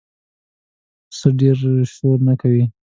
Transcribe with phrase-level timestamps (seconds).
[1.09, 2.63] پسه ډېره شور نه کوي.